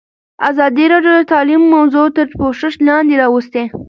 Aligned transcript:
ازادي 0.49 0.85
راډیو 0.93 1.13
د 1.17 1.21
تعلیم 1.33 1.61
موضوع 1.75 2.05
تر 2.15 2.25
پوښښ 2.39 2.73
لاندې 2.87 3.15
راوستې. 3.23 3.63